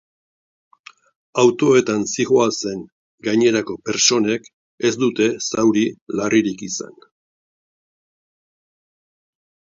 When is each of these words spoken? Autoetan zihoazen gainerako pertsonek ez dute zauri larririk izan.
Autoetan 1.41 2.05
zihoazen 2.13 2.81
gainerako 3.27 3.75
pertsonek 3.89 4.49
ez 4.91 4.93
dute 5.05 5.29
zauri 5.51 5.85
larririk 6.21 6.65
izan. 6.71 6.99